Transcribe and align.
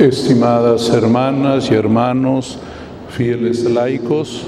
Estimadas 0.00 0.88
hermanas 0.88 1.70
y 1.70 1.74
hermanos, 1.74 2.56
fieles 3.10 3.70
laicos, 3.70 4.44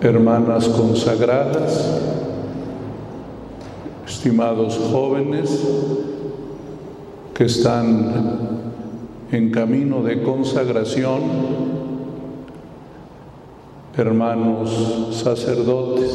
hermanas 0.00 0.66
consagradas, 0.66 2.00
estimados 4.06 4.78
jóvenes 4.90 5.62
que 7.34 7.44
están 7.44 8.72
en 9.30 9.50
camino 9.50 10.02
de 10.02 10.22
consagración, 10.22 11.20
hermanos 13.94 15.20
sacerdotes, 15.22 16.10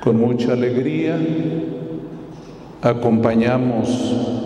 con 0.00 0.20
mucha 0.20 0.52
alegría 0.52 1.18
acompañamos 2.82 4.41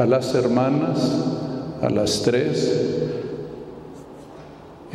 a 0.00 0.06
las 0.06 0.34
hermanas, 0.34 1.26
a 1.82 1.90
las 1.90 2.22
tres, 2.22 3.04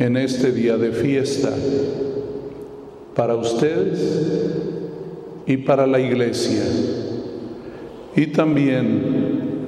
en 0.00 0.16
este 0.16 0.50
día 0.50 0.76
de 0.76 0.90
fiesta 0.90 1.52
para 3.14 3.36
ustedes 3.36 4.00
y 5.46 5.58
para 5.58 5.86
la 5.86 6.00
iglesia. 6.00 6.64
Y 8.16 8.26
también 8.26 9.66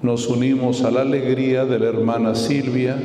nos 0.00 0.28
unimos 0.28 0.84
a 0.84 0.92
la 0.92 1.00
alegría 1.00 1.64
de 1.64 1.80
la 1.80 1.86
hermana 1.86 2.36
Silvia, 2.36 2.96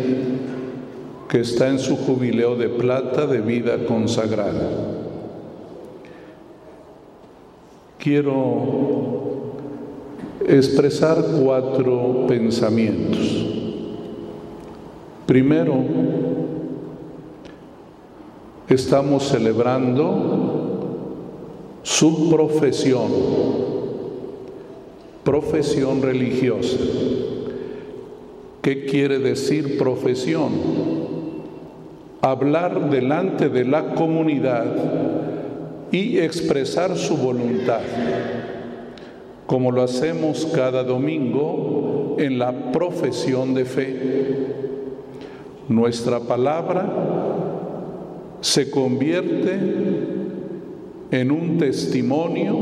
que 1.27 1.39
está 1.39 1.69
en 1.69 1.79
su 1.79 1.97
jubileo 1.97 2.55
de 2.55 2.69
plata 2.69 3.25
de 3.25 3.41
vida 3.41 3.83
consagrada. 3.87 4.69
Quiero 7.97 9.22
expresar 10.47 11.23
cuatro 11.41 12.25
pensamientos. 12.27 13.45
Primero, 15.25 15.75
estamos 18.67 19.23
celebrando 19.29 20.81
su 21.81 22.29
profesión, 22.29 23.09
profesión 25.23 26.01
religiosa. 26.01 26.77
¿Qué 28.61 28.85
quiere 28.85 29.19
decir 29.19 29.77
profesión? 29.77 30.51
Hablar 32.21 32.89
delante 32.89 33.49
de 33.49 33.65
la 33.65 33.95
comunidad 33.95 34.65
y 35.91 36.19
expresar 36.19 36.97
su 36.97 37.17
voluntad 37.17 37.81
como 39.45 39.71
lo 39.71 39.81
hacemos 39.81 40.47
cada 40.53 40.83
domingo 40.83 42.15
en 42.19 42.39
la 42.39 42.71
profesión 42.71 43.53
de 43.53 43.65
fe. 43.65 44.47
Nuestra 45.67 46.19
palabra 46.19 46.89
se 48.41 48.69
convierte 48.69 49.59
en 51.11 51.31
un 51.31 51.57
testimonio, 51.57 52.57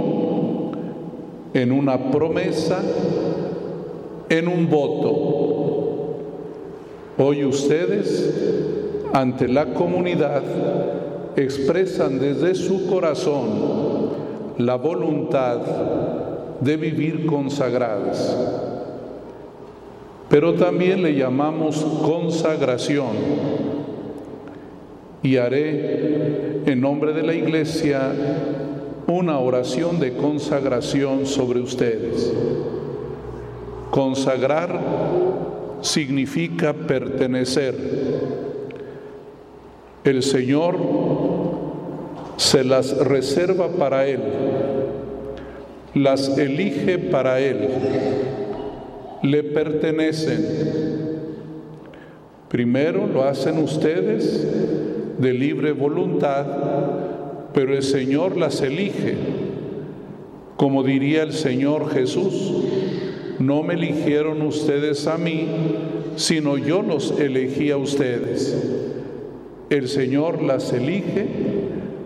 en 1.54 1.72
una 1.72 2.12
promesa, 2.12 2.82
en 4.30 4.48
un 4.48 4.70
voto. 4.70 6.18
Hoy 7.18 7.44
ustedes, 7.46 8.34
ante 9.14 9.48
la 9.48 9.74
comunidad, 9.74 10.44
expresan 11.36 12.20
desde 12.20 12.56
su 12.56 12.88
corazón 12.88 13.50
la 14.58 14.76
voluntad 14.76 15.60
de 16.62 16.78
vivir 16.78 17.26
consagradas. 17.26 18.38
Pero 20.30 20.54
también 20.54 21.02
le 21.02 21.16
llamamos 21.16 21.84
consagración. 22.04 23.10
Y 25.24 25.38
haré 25.38 26.62
en 26.66 26.80
nombre 26.80 27.14
de 27.14 27.24
la 27.24 27.34
iglesia 27.34 28.12
una 29.08 29.40
oración 29.40 30.00
de 30.00 30.14
consagración 30.14 31.26
sobre 31.26 31.60
ustedes. 31.60 32.32
Consagrar 33.90 34.80
significa 35.82 36.74
pertenecer. 36.74 37.76
El 40.04 40.24
Señor 40.24 40.78
se 42.38 42.64
las 42.64 42.98
reserva 42.98 43.68
para 43.68 44.08
Él 44.08 44.22
las 45.94 46.38
elige 46.38 46.98
para 46.98 47.40
Él, 47.40 47.68
le 49.24 49.44
pertenecen. 49.44 50.46
Primero 52.48 53.08
lo 53.08 53.24
hacen 53.24 53.58
ustedes 53.58 54.48
de 55.18 55.34
libre 55.34 55.72
voluntad, 55.74 56.46
pero 57.54 57.76
el 57.76 57.84
Señor 57.84 58.38
las 58.38 58.62
elige. 58.62 59.16
Como 60.58 60.84
diría 60.84 61.24
el 61.24 61.34
Señor 61.34 61.90
Jesús, 61.92 62.66
no 63.40 63.64
me 63.64 63.74
eligieron 63.74 64.42
ustedes 64.44 65.08
a 65.08 65.18
mí, 65.18 65.48
sino 66.16 66.58
yo 66.58 66.82
los 66.82 67.20
elegí 67.20 67.72
a 67.72 67.78
ustedes. 67.78 68.56
El 69.70 69.88
Señor 69.88 70.42
las 70.42 70.72
elige, 70.74 71.28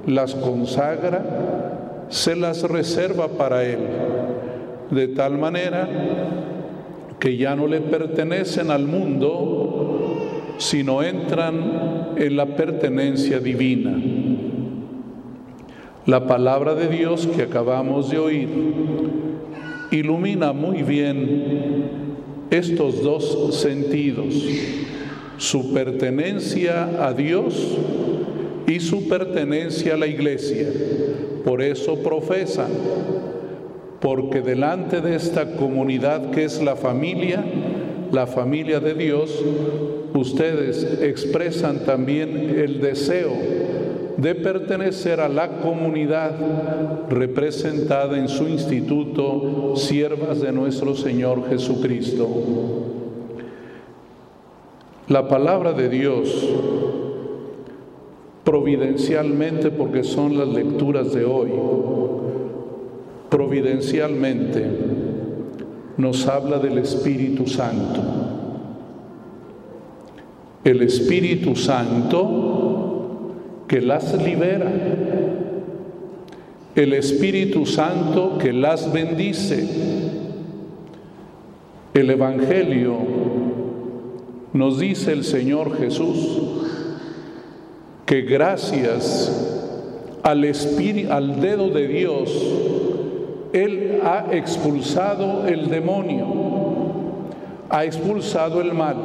las 0.05 0.35
consagra, 0.35 1.74
se 2.09 2.35
las 2.35 2.63
reserva 2.63 3.29
para 3.29 3.63
Él, 3.63 3.79
de 4.91 5.07
tal 5.09 5.37
manera 5.37 5.87
que 7.19 7.37
ya 7.37 7.55
no 7.55 7.67
le 7.67 7.81
pertenecen 7.81 8.71
al 8.71 8.85
mundo, 8.85 10.55
sino 10.57 11.01
entran 11.03 12.13
en 12.17 12.35
la 12.35 12.45
pertenencia 12.45 13.39
divina. 13.39 13.95
La 16.05 16.27
palabra 16.27 16.75
de 16.75 16.87
Dios 16.87 17.27
que 17.27 17.43
acabamos 17.43 18.11
de 18.11 18.19
oír 18.19 18.49
ilumina 19.91 20.53
muy 20.53 20.83
bien 20.83 21.85
estos 22.51 23.01
dos 23.01 23.55
sentidos, 23.59 24.35
su 25.37 25.73
pertenencia 25.73 27.05
a 27.05 27.13
Dios 27.13 27.77
y 28.67 28.79
su 28.79 29.07
pertenencia 29.07 29.93
a 29.93 29.97
la 29.97 30.07
iglesia. 30.07 30.67
Por 31.43 31.61
eso 31.61 32.01
profesan, 32.01 32.71
porque 34.01 34.41
delante 34.41 35.01
de 35.01 35.15
esta 35.15 35.55
comunidad 35.55 36.31
que 36.31 36.45
es 36.45 36.61
la 36.61 36.75
familia, 36.75 37.43
la 38.11 38.27
familia 38.27 38.79
de 38.79 38.93
Dios, 38.93 39.43
ustedes 40.13 41.01
expresan 41.01 41.79
también 41.85 42.55
el 42.57 42.79
deseo 42.81 43.31
de 44.17 44.33
pertenecer 44.33 45.19
a 45.19 45.27
la 45.27 45.57
comunidad 45.59 46.31
representada 47.09 48.17
en 48.17 48.29
su 48.29 48.47
instituto, 48.47 49.75
siervas 49.75 50.41
de 50.41 50.51
nuestro 50.51 50.95
Señor 50.95 51.49
Jesucristo. 51.49 52.27
La 55.07 55.27
palabra 55.27 55.73
de 55.73 55.89
Dios 55.89 56.49
providencialmente, 58.45 59.71
porque 59.71 60.05
son 60.05 60.37
las 60.37 60.47
lecturas 60.47 61.13
de 61.13 61.25
hoy, 61.25 61.49
providencialmente 63.29 64.63
nos 65.97 66.27
habla 66.27 66.59
del 66.59 66.77
Espíritu 66.77 67.47
Santo. 67.47 68.01
El 70.63 70.81
Espíritu 70.81 71.55
Santo 71.55 73.33
que 73.67 73.81
las 73.81 74.13
libera. 74.23 74.71
El 76.75 76.93
Espíritu 76.93 77.65
Santo 77.65 78.37
que 78.37 78.53
las 78.53 78.91
bendice. 78.91 79.67
El 81.93 82.09
Evangelio 82.09 82.97
nos 84.53 84.79
dice 84.79 85.13
el 85.13 85.23
Señor 85.23 85.77
Jesús, 85.77 86.64
que 88.05 88.21
gracias 88.21 89.31
al, 90.21 90.43
espíritu, 90.45 91.11
al 91.11 91.41
dedo 91.41 91.69
de 91.69 91.87
Dios, 91.87 92.29
Él 93.51 94.01
ha 94.03 94.27
expulsado 94.31 95.47
el 95.47 95.69
demonio, 95.69 96.25
ha 97.69 97.85
expulsado 97.85 98.61
el 98.61 98.73
mal. 98.73 98.95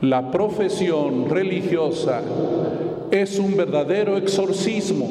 La 0.00 0.30
profesión 0.30 1.28
religiosa 1.28 2.22
es 3.10 3.38
un 3.38 3.56
verdadero 3.56 4.16
exorcismo. 4.16 5.08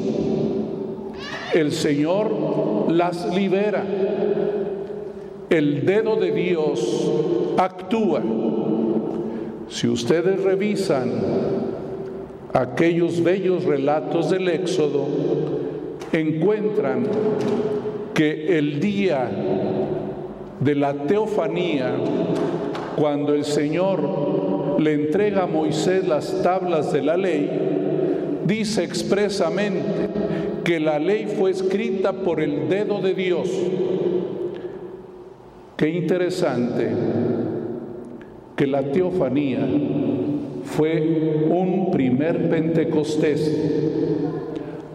El 1.53 1.71
Señor 1.71 2.91
las 2.91 3.33
libera. 3.33 3.83
El 5.49 5.85
dedo 5.85 6.15
de 6.15 6.31
Dios 6.31 7.11
actúa. 7.57 8.21
Si 9.69 9.87
ustedes 9.87 10.41
revisan 10.41 11.11
aquellos 12.53 13.23
bellos 13.23 13.63
relatos 13.63 14.29
del 14.29 14.47
Éxodo, 14.49 15.07
encuentran 16.11 17.07
que 18.13 18.57
el 18.57 18.79
día 18.79 19.29
de 20.59 20.75
la 20.75 20.93
teofanía, 20.93 21.93
cuando 22.95 23.33
el 23.33 23.45
Señor 23.45 24.79
le 24.79 24.93
entrega 24.93 25.43
a 25.43 25.47
Moisés 25.47 26.07
las 26.07 26.41
tablas 26.43 26.91
de 26.91 27.01
la 27.01 27.17
ley, 27.17 27.49
dice 28.45 28.83
expresamente 28.83 30.09
que 30.63 30.79
la 30.79 30.99
ley 30.99 31.27
fue 31.37 31.51
escrita 31.51 32.13
por 32.13 32.41
el 32.41 32.67
dedo 32.69 33.01
de 33.01 33.13
Dios. 33.13 33.49
Qué 35.77 35.89
interesante 35.89 36.89
que 38.55 38.67
la 38.67 38.83
teofanía 38.83 39.65
fue 40.71 41.47
un 41.49 41.91
primer 41.91 42.49
Pentecostés. 42.49 43.59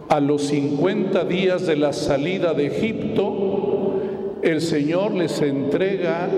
A 0.09 0.21
los 0.21 0.45
50 0.45 1.25
días 1.25 1.67
de 1.67 1.77
la 1.77 1.93
salida 1.93 2.55
de 2.55 2.67
Egipto, 2.67 4.01
el 4.43 4.61
Señor 4.61 5.13
les 5.13 5.43
entrega 5.43 6.29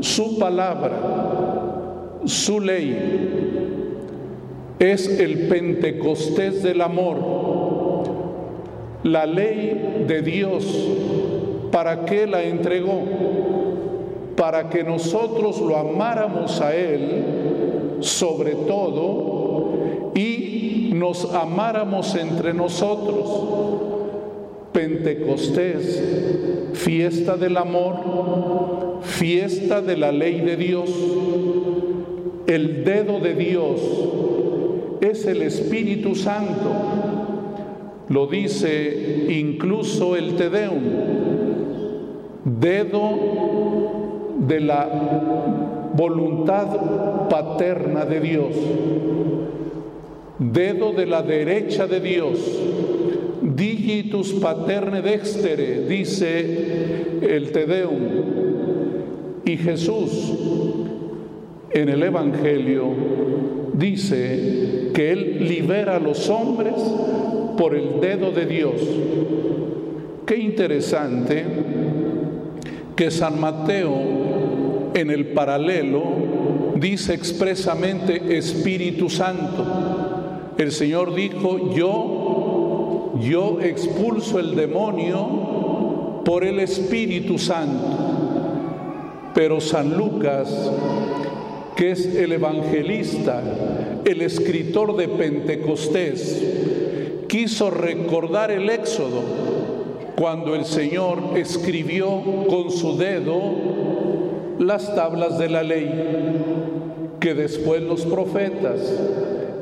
su 0.00 0.38
palabra, 0.38 2.20
su 2.24 2.60
ley. 2.60 2.96
Es 4.78 5.08
el 5.18 5.48
Pentecostés 5.48 6.62
del 6.62 6.80
amor. 6.82 7.16
La 9.02 9.26
ley 9.26 10.04
de 10.06 10.22
Dios, 10.22 10.88
¿para 11.72 12.04
qué 12.04 12.26
la 12.26 12.44
entregó? 12.44 13.02
Para 14.36 14.68
que 14.68 14.84
nosotros 14.84 15.60
lo 15.60 15.76
amáramos 15.76 16.60
a 16.60 16.76
Él 16.76 17.67
sobre 18.00 18.52
todo 18.52 20.12
y 20.14 20.90
nos 20.94 21.32
amáramos 21.34 22.14
entre 22.14 22.54
nosotros. 22.54 23.28
Pentecostés, 24.72 26.72
fiesta 26.74 27.36
del 27.36 27.56
amor, 27.56 29.00
fiesta 29.02 29.80
de 29.80 29.96
la 29.96 30.12
ley 30.12 30.40
de 30.40 30.56
Dios. 30.56 30.90
El 32.46 32.84
dedo 32.84 33.20
de 33.20 33.34
Dios 33.34 33.80
es 35.00 35.26
el 35.26 35.42
Espíritu 35.42 36.14
Santo. 36.14 36.70
Lo 38.08 38.26
dice 38.26 39.26
incluso 39.30 40.16
el 40.16 40.36
Tedeum. 40.36 40.82
Dedo 42.44 43.10
de 44.38 44.60
la 44.60 44.88
voluntad 45.98 47.28
paterna 47.28 48.04
de 48.04 48.20
Dios. 48.20 48.54
Dedo 50.38 50.92
de 50.92 51.06
la 51.06 51.22
derecha 51.22 51.88
de 51.88 52.00
Dios 52.00 52.38
digitus 53.42 54.32
paterne 54.34 55.02
dextere, 55.02 55.86
dice 55.88 57.18
el 57.22 57.50
Tedeum. 57.50 57.98
Y 59.44 59.56
Jesús 59.56 60.34
en 61.70 61.88
el 61.88 62.02
Evangelio 62.02 62.84
dice 63.72 64.90
que 64.94 65.10
Él 65.10 65.48
libera 65.48 65.96
a 65.96 66.00
los 66.00 66.30
hombres 66.30 66.74
por 67.56 67.74
el 67.74 68.00
dedo 68.00 68.30
de 68.30 68.46
Dios. 68.46 68.74
Qué 70.26 70.36
interesante 70.36 71.44
que 72.94 73.10
San 73.10 73.40
Mateo 73.40 74.17
en 75.00 75.10
el 75.10 75.26
paralelo 75.28 76.02
dice 76.76 77.14
expresamente 77.14 78.36
Espíritu 78.36 79.08
Santo. 79.08 79.64
El 80.56 80.72
Señor 80.72 81.14
dijo, 81.14 81.74
yo 81.74 82.18
yo 83.20 83.60
expulso 83.60 84.38
el 84.38 84.54
demonio 84.54 86.22
por 86.24 86.44
el 86.44 86.60
Espíritu 86.60 87.38
Santo. 87.38 87.86
Pero 89.34 89.60
San 89.60 89.96
Lucas, 89.96 90.48
que 91.76 91.92
es 91.92 92.06
el 92.14 92.32
evangelista, 92.32 93.42
el 94.04 94.22
escritor 94.22 94.96
de 94.96 95.08
Pentecostés, 95.08 96.44
quiso 97.28 97.70
recordar 97.70 98.50
el 98.50 98.68
éxodo 98.70 99.22
cuando 100.16 100.54
el 100.54 100.64
Señor 100.64 101.18
escribió 101.36 102.22
con 102.48 102.70
su 102.70 102.96
dedo 102.96 103.87
las 104.58 104.94
tablas 104.94 105.38
de 105.38 105.48
la 105.48 105.62
ley, 105.62 105.90
que 107.20 107.34
después 107.34 107.82
los 107.82 108.04
profetas, 108.04 108.80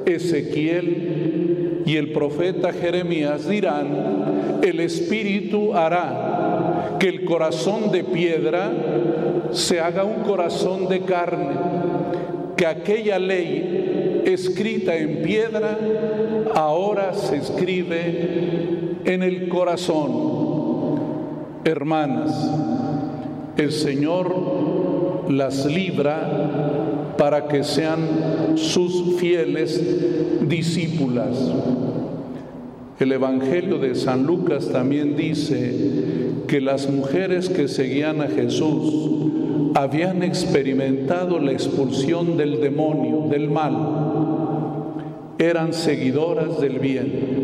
Ezequiel, 0.07 1.83
y 1.87 1.97
el 1.97 2.13
profeta 2.13 2.73
Jeremías 2.73 3.49
dirán, 3.49 4.61
el 4.63 4.81
Espíritu 4.81 5.75
hará 5.75 6.97
que 6.99 7.09
el 7.09 7.25
corazón 7.25 7.93
de 7.93 8.03
piedra 8.03 8.73
se 9.53 9.81
haga 9.81 10.05
un 10.05 10.23
corazón 10.25 10.89
de 10.89 11.01
carne, 11.01 11.55
que 12.57 12.67
aquella 12.67 13.19
ley 13.19 14.23
escrita 14.27 14.97
en 14.97 15.23
piedra 15.23 15.79
ahora 16.55 17.15
se 17.15 17.37
escribe 17.37 18.97
en 19.05 19.23
el 19.23 19.49
corazón. 19.49 20.97
Hermanas, 21.65 22.75
el 23.56 23.73
Señor 23.73 25.31
las 25.31 25.67
libra 25.67 27.14
para 27.17 27.49
que 27.49 27.64
sean 27.64 28.56
sus 28.56 29.17
fieles 29.19 29.82
discípulas. 30.49 31.53
El 32.99 33.12
Evangelio 33.12 33.79
de 33.79 33.94
San 33.94 34.26
Lucas 34.26 34.69
también 34.70 35.17
dice 35.17 35.75
que 36.47 36.61
las 36.61 36.88
mujeres 36.91 37.50
que 37.50 37.69
seguían 37.69 38.23
a 38.23 38.29
Jesús 38.29 39.31
habían 39.75 40.23
experimentado 40.23 41.38
la 41.38 41.52
expulsión 41.52 42.37
del 42.37 42.61
demonio, 42.61 43.26
del 43.29 43.50
mal. 43.50 43.76
Eran 45.38 45.75
seguidoras 45.75 46.61
del 46.61 46.79
bien. 46.79 47.37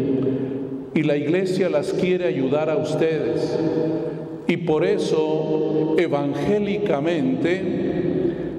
Y 0.94 1.03
la 1.03 1.17
iglesia 1.17 1.69
las 1.69 1.93
quiere 1.93 2.26
ayudar 2.26 2.70
a 2.70 2.76
ustedes. 2.76 3.58
Y 4.53 4.59
por 4.59 4.85
eso, 4.85 5.95
evangélicamente, 5.97 7.63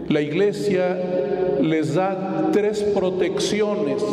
la 0.09 0.21
iglesia 0.21 0.97
les 1.61 1.93
da 1.93 2.49
tres 2.51 2.81
protecciones 2.81 4.03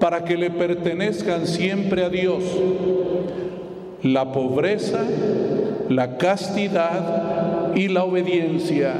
para 0.00 0.24
que 0.24 0.34
le 0.38 0.50
pertenezcan 0.50 1.46
siempre 1.46 2.02
a 2.06 2.08
Dios. 2.08 2.42
La 4.02 4.32
pobreza, 4.32 5.04
la 5.90 6.16
castidad 6.16 7.74
y 7.74 7.88
la 7.88 8.04
obediencia. 8.04 8.94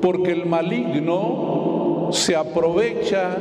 Porque 0.00 0.32
el 0.32 0.44
maligno 0.44 2.08
se 2.10 2.34
aprovecha 2.34 3.36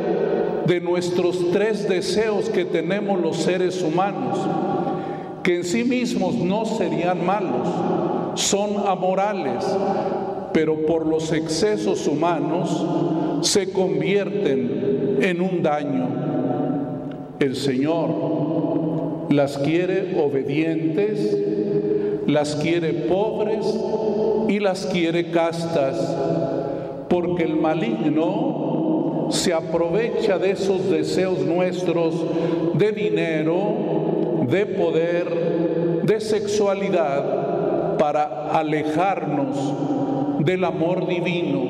de 0.67 0.79
nuestros 0.81 1.51
tres 1.51 1.89
deseos 1.89 2.47
que 2.49 2.63
tenemos 2.63 3.19
los 3.19 3.37
seres 3.37 3.81
humanos, 3.81 4.37
que 5.47 5.55
en 5.55 5.63
sí 5.63 5.85
mismos 5.85 6.35
no 6.35 6.65
serían 6.65 7.25
malos, 7.25 7.69
son 8.35 8.85
amorales, 8.85 9.63
pero 10.51 10.85
por 10.85 11.05
los 11.05 11.31
excesos 11.31 12.05
humanos 12.05 12.85
se 13.43 13.71
convierten 13.71 15.19
en 15.21 15.39
un 15.39 15.63
daño. 15.63 16.09
El 17.39 17.55
Señor 17.55 18.09
las 19.29 19.57
quiere 19.59 20.21
obedientes, 20.21 21.37
las 22.27 22.57
quiere 22.57 22.91
pobres 22.91 23.65
y 24.49 24.59
las 24.59 24.85
quiere 24.87 25.31
castas, 25.31 26.13
porque 27.07 27.43
el 27.43 27.55
maligno 27.55 29.27
se 29.29 29.53
aprovecha 29.53 30.39
de 30.39 30.51
esos 30.51 30.89
deseos 30.89 31.39
nuestros 31.39 32.15
de 32.73 32.91
dinero, 32.91 33.96
de 34.49 34.65
poder, 34.65 36.01
de 36.03 36.19
sexualidad, 36.19 37.47
para 37.97 38.51
alejarnos 38.51 39.57
del 40.39 40.63
amor 40.63 41.07
divino, 41.07 41.65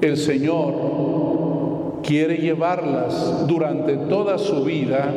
el 0.00 0.16
Señor 0.16 2.00
quiere 2.02 2.36
llevarlas 2.36 3.46
durante 3.46 3.96
toda 3.96 4.38
su 4.38 4.64
vida 4.64 5.12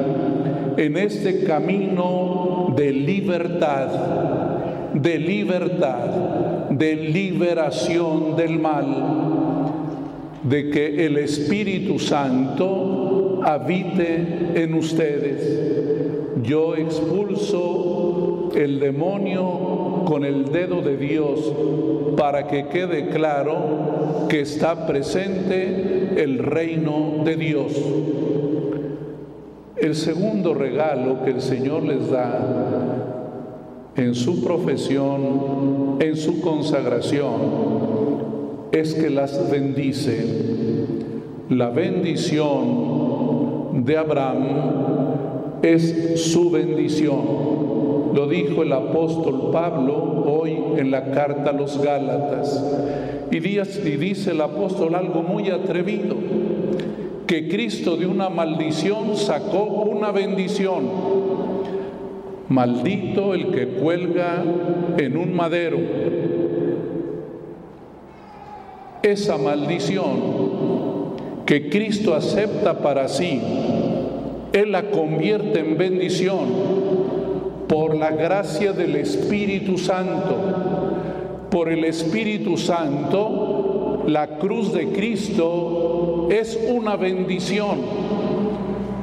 en 0.78 0.98
este 0.98 1.44
camino 1.44 2.74
de 2.76 2.92
libertad, 2.92 3.88
de 4.94 5.20
libertad, 5.20 6.70
de 6.70 6.96
liberación 6.96 8.36
del 8.36 8.58
mal, 8.60 8.86
de 10.44 10.70
que 10.70 11.06
el 11.06 11.18
Espíritu 11.18 12.00
Santo 12.00 13.42
habite 13.44 14.54
en 14.56 14.74
ustedes. 14.74 15.81
Yo 16.44 16.76
expulso 16.76 18.50
el 18.56 18.80
demonio 18.80 20.04
con 20.06 20.26
el 20.26 20.52
dedo 20.52 20.82
de 20.82 20.98
Dios 20.98 21.54
para 22.18 22.48
que 22.48 22.68
quede 22.68 23.10
claro 23.10 24.26
que 24.30 24.42
está 24.42 24.88
presente 24.88 26.14
el 26.18 26.40
reino 26.40 27.24
de 27.24 27.36
Dios. 27.36 27.74
El 29.78 29.96
segundo 29.96 30.54
regalo 30.54 31.24
que 31.24 31.32
el 31.32 31.42
Señor 31.42 31.84
les 31.84 32.10
da 32.10 33.12
en 33.96 34.16
su 34.16 34.44
profesión 34.44 35.98
en 36.00 36.16
su 36.16 36.42
consagración 36.42 37.32
es 38.72 38.96
que 38.96 39.10
las 39.10 39.52
bendice. 39.52 40.26
La 41.50 41.70
bendición 41.70 43.84
de 43.84 43.98
Abraham 43.98 45.01
es 45.62 46.32
su 46.32 46.50
bendición. 46.50 47.52
Lo 48.14 48.28
dijo 48.28 48.64
el 48.64 48.74
apóstol 48.74 49.52
Pablo 49.52 50.24
hoy 50.26 50.58
en 50.78 50.92
la 50.92 51.12
carta 51.12 51.52
a 51.52 51.54
los 51.54 51.82
Gálatas. 51.82 52.64
Y 53.32 53.40
dice 53.40 54.32
el 54.32 54.42
apóstol 54.42 54.96
algo 54.96 55.24
muy 55.24 55.50
atrevido, 55.50 56.16
que 57.26 57.48
Cristo 57.48 57.96
de 57.96 58.06
una 58.06 58.30
maldición 58.30 59.16
sacó 59.16 59.64
una 59.64 60.12
bendición. 60.12 60.84
Maldito 62.50 63.34
el 63.34 63.52
que 63.52 63.68
cuelga 63.68 64.44
en 64.98 65.16
un 65.16 65.34
madero. 65.34 65.78
Esa 69.02 69.38
maldición 69.38 70.52
que 71.46 71.70
Cristo 71.70 72.14
acepta 72.14 72.80
para 72.80 73.08
sí, 73.08 73.42
Él 74.54 74.72
la 74.72 74.92
convierte 74.92 75.60
en 75.60 75.78
bendición 75.78 76.48
por 77.68 77.96
la 77.96 78.12
gracia 78.12 78.74
del 78.74 78.98
Espíritu 78.98 79.78
Santo. 79.78 80.36
Por 81.50 81.70
el 81.70 81.86
Espíritu 81.86 82.58
Santo, 82.58 84.04
la 84.08 84.40
cruz 84.40 84.74
de 84.74 84.88
Cristo 84.88 86.28
es 86.30 86.60
una 86.70 86.98
bendición. 86.98 87.80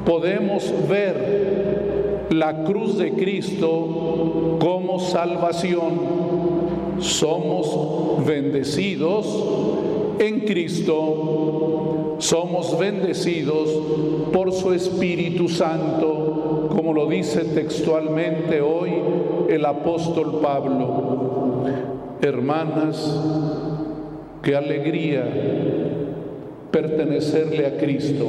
Podemos 0.05 0.71
ver 0.87 2.27
la 2.29 2.63
cruz 2.63 2.97
de 2.97 3.13
Cristo 3.13 4.57
como 4.59 4.99
salvación. 4.99 6.19
Somos 6.99 8.25
bendecidos 8.25 9.25
en 10.19 10.41
Cristo 10.41 11.78
somos 12.19 12.77
bendecidos 12.77 13.69
por 14.31 14.51
su 14.51 14.73
Espíritu 14.73 15.47
Santo, 15.47 16.69
como 16.69 16.93
lo 16.93 17.07
dice 17.07 17.45
textualmente 17.45 18.61
hoy 18.61 18.91
el 19.49 19.65
apóstol 19.65 20.39
Pablo. 20.41 21.63
Hermanas, 22.21 23.19
qué 24.43 24.55
alegría 24.55 25.23
pertenecerle 26.71 27.65
a 27.65 27.77
Cristo, 27.77 28.25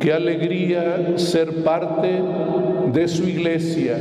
qué 0.00 0.12
alegría 0.12 1.16
ser 1.16 1.62
parte 1.62 2.20
de 2.92 3.08
su 3.08 3.28
iglesia, 3.28 3.98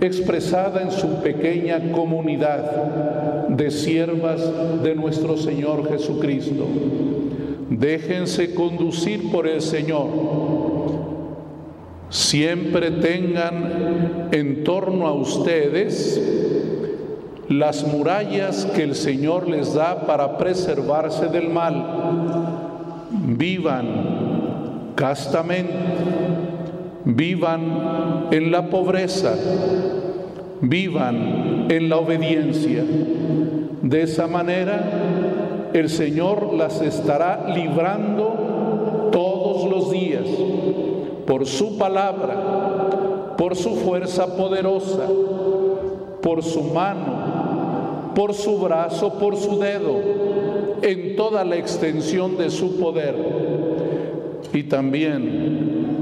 expresada 0.00 0.82
en 0.82 0.90
su 0.90 1.22
pequeña 1.22 1.92
comunidad 1.92 3.48
de 3.48 3.70
siervas 3.70 4.42
de 4.82 4.94
nuestro 4.94 5.36
Señor 5.36 5.88
Jesucristo. 5.88 6.64
Déjense 7.70 8.54
conducir 8.54 9.30
por 9.30 9.46
el 9.46 9.60
Señor. 9.60 10.06
Siempre 12.10 12.92
tengan 12.92 14.28
en 14.30 14.62
torno 14.62 15.06
a 15.08 15.12
ustedes 15.12 16.20
las 17.48 17.86
murallas 17.86 18.66
que 18.66 18.82
el 18.84 18.94
Señor 18.94 19.48
les 19.48 19.74
da 19.74 20.06
para 20.06 20.38
preservarse 20.38 21.26
del 21.26 21.48
mal. 21.48 23.06
Vivan 23.10 24.92
castamente, 24.94 25.72
vivan 27.04 28.28
en 28.30 28.50
la 28.52 28.68
pobreza, 28.70 29.34
vivan 30.60 31.66
en 31.68 31.88
la 31.88 31.96
obediencia. 31.98 32.84
De 33.82 34.02
esa 34.02 34.26
manera 34.26 35.05
el 35.78 35.90
Señor 35.90 36.54
las 36.54 36.80
estará 36.80 37.46
librando 37.54 39.10
todos 39.12 39.70
los 39.70 39.90
días 39.90 40.26
por 41.26 41.46
su 41.46 41.76
palabra, 41.76 43.34
por 43.36 43.56
su 43.56 43.74
fuerza 43.76 44.36
poderosa, 44.36 45.06
por 46.22 46.42
su 46.42 46.62
mano, 46.62 48.12
por 48.14 48.32
su 48.32 48.58
brazo, 48.58 49.14
por 49.18 49.36
su 49.36 49.58
dedo, 49.58 50.00
en 50.82 51.16
toda 51.16 51.44
la 51.44 51.56
extensión 51.56 52.38
de 52.38 52.50
su 52.50 52.76
poder. 52.78 53.14
Y 54.52 54.62
también 54.64 55.96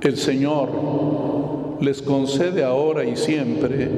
el 0.00 0.16
Señor 0.16 0.68
les 1.80 2.02
concede 2.02 2.64
ahora 2.64 3.04
y 3.04 3.16
siempre 3.16 3.88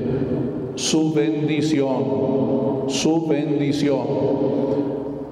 su 0.74 1.12
bendición, 1.12 2.84
su 2.88 3.26
bendición. 3.26 4.59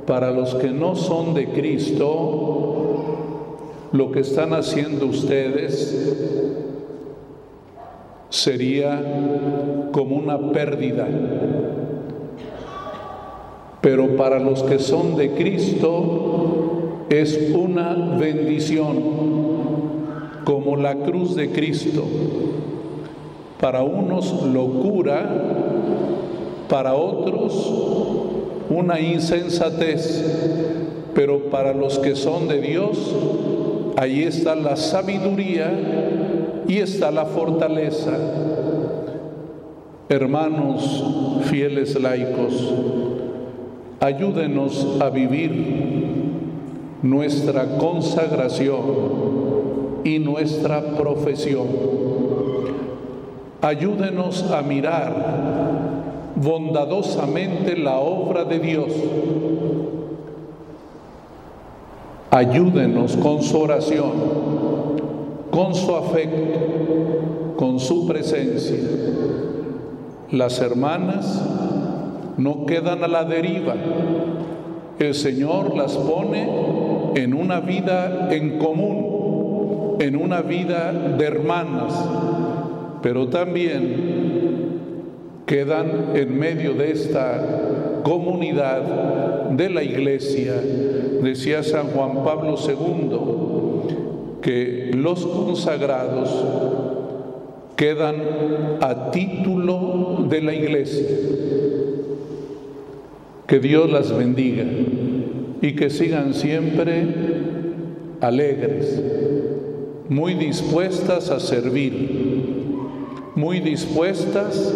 Para 0.08 0.30
los 0.30 0.54
que 0.54 0.70
no 0.70 0.96
son 0.96 1.34
de 1.34 1.48
Cristo, 1.50 3.04
lo 3.92 4.10
que 4.10 4.20
están 4.20 4.54
haciendo 4.54 5.04
ustedes 5.04 6.16
sería 8.30 9.90
como 9.92 10.16
una 10.16 10.50
pérdida. 10.50 11.06
Pero 13.82 14.16
para 14.16 14.38
los 14.38 14.62
que 14.62 14.78
son 14.78 15.14
de 15.14 15.32
Cristo 15.32 17.04
es 17.10 17.52
una 17.54 18.16
bendición, 18.18 18.96
como 20.44 20.76
la 20.76 20.96
cruz 20.96 21.36
de 21.36 21.52
Cristo 21.52 22.04
para 23.60 23.82
unos 23.82 24.44
locura, 24.44 25.28
para 26.68 26.94
otros 26.94 28.17
una 28.70 29.00
insensatez, 29.00 31.10
pero 31.14 31.50
para 31.50 31.74
los 31.74 31.98
que 31.98 32.14
son 32.14 32.48
de 32.48 32.60
Dios, 32.60 33.14
ahí 33.96 34.24
está 34.24 34.54
la 34.54 34.76
sabiduría 34.76 35.70
y 36.66 36.78
está 36.78 37.10
la 37.10 37.26
fortaleza. 37.26 38.12
Hermanos 40.08 41.04
fieles 41.44 42.00
laicos, 42.00 42.74
ayúdenos 44.00 44.96
a 45.00 45.10
vivir 45.10 45.78
nuestra 47.02 47.76
consagración 47.78 48.82
y 50.04 50.18
nuestra 50.18 50.82
profesión 50.96 51.66
Ayúdenos 53.60 54.52
a 54.52 54.62
mirar 54.62 55.47
bondadosamente 56.42 57.76
la 57.76 57.98
obra 57.98 58.44
de 58.44 58.58
Dios. 58.58 58.92
Ayúdenos 62.30 63.16
con 63.16 63.42
su 63.42 63.58
oración, 63.58 64.12
con 65.50 65.74
su 65.74 65.94
afecto, 65.94 67.56
con 67.56 67.80
su 67.80 68.06
presencia. 68.06 68.78
Las 70.30 70.60
hermanas 70.60 71.42
no 72.36 72.66
quedan 72.66 73.02
a 73.02 73.08
la 73.08 73.24
deriva. 73.24 73.74
El 74.98 75.14
Señor 75.14 75.76
las 75.76 75.96
pone 75.96 76.48
en 77.14 77.34
una 77.34 77.60
vida 77.60 78.28
en 78.30 78.58
común, 78.58 79.96
en 80.00 80.16
una 80.16 80.42
vida 80.42 80.92
de 80.92 81.24
hermanas, 81.24 81.94
pero 83.00 83.28
también 83.28 84.17
quedan 85.48 86.10
en 86.14 86.38
medio 86.38 86.74
de 86.74 86.92
esta 86.92 88.02
comunidad 88.04 89.48
de 89.50 89.70
la 89.70 89.82
iglesia. 89.82 90.52
Decía 91.22 91.62
San 91.62 91.86
Juan 91.88 92.22
Pablo 92.22 92.56
II 92.56 94.40
que 94.42 94.90
los 94.94 95.24
consagrados 95.26 96.44
quedan 97.76 98.16
a 98.82 99.10
título 99.10 100.26
de 100.28 100.42
la 100.42 100.54
iglesia. 100.54 101.08
Que 103.46 103.58
Dios 103.58 103.90
las 103.90 104.14
bendiga 104.14 104.66
y 105.62 105.72
que 105.72 105.88
sigan 105.88 106.34
siempre 106.34 107.06
alegres, 108.20 109.02
muy 110.10 110.34
dispuestas 110.34 111.30
a 111.30 111.40
servir 111.40 112.28
muy 113.38 113.60
dispuestas 113.60 114.74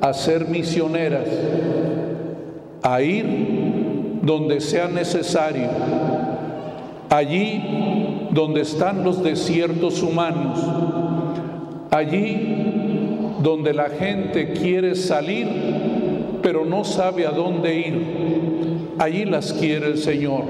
a 0.00 0.12
ser 0.14 0.48
misioneras, 0.48 1.28
a 2.82 3.02
ir 3.02 4.20
donde 4.22 4.60
sea 4.60 4.88
necesario, 4.88 5.68
allí 7.10 8.28
donde 8.30 8.60
están 8.62 9.04
los 9.04 9.22
desiertos 9.22 10.02
humanos, 10.02 10.58
allí 11.90 13.36
donde 13.42 13.72
la 13.72 13.88
gente 13.88 14.52
quiere 14.52 14.94
salir 14.94 15.48
pero 16.42 16.64
no 16.64 16.84
sabe 16.84 17.26
a 17.26 17.30
dónde 17.30 17.78
ir, 17.78 18.06
allí 18.98 19.24
las 19.24 19.52
quiere 19.52 19.86
el 19.86 19.98
Señor. 19.98 20.44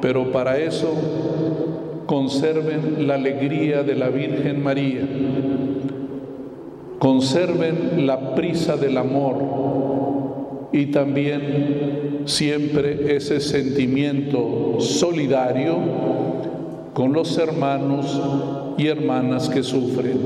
Pero 0.00 0.30
para 0.30 0.58
eso 0.58 0.94
conserven 2.06 3.06
la 3.06 3.14
alegría 3.14 3.82
de 3.82 3.94
la 3.94 4.08
Virgen 4.10 4.62
María 4.62 5.00
conserven 6.98 8.06
la 8.06 8.34
prisa 8.34 8.76
del 8.76 8.96
amor 8.96 10.68
y 10.72 10.86
también 10.86 12.22
siempre 12.26 13.16
ese 13.16 13.40
sentimiento 13.40 14.76
solidario 14.78 15.76
con 16.92 17.12
los 17.12 17.36
hermanos 17.38 18.20
y 18.78 18.86
hermanas 18.86 19.48
que 19.48 19.62
sufren. 19.62 20.18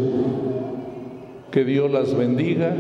Que 1.51 1.65
Dios 1.65 1.91
las 1.91 2.17
bendiga 2.17 2.75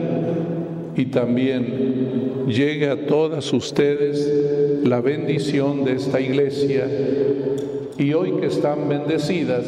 y 0.96 1.06
también 1.06 2.46
llegue 2.46 2.88
a 2.88 3.06
todas 3.06 3.52
ustedes 3.52 4.80
la 4.84 5.00
bendición 5.00 5.84
de 5.84 5.94
esta 5.94 6.20
iglesia 6.20 6.86
y 7.98 8.12
hoy 8.14 8.32
que 8.40 8.46
están 8.46 8.88
bendecidas, 8.88 9.64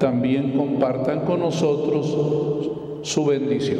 también 0.00 0.52
compartan 0.52 1.20
con 1.20 1.40
nosotros 1.40 2.16
su 3.02 3.24
bendición. 3.24 3.78